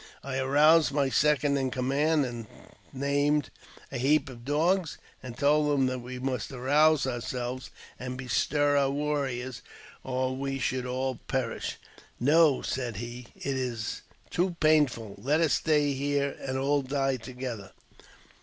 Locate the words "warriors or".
8.89-10.35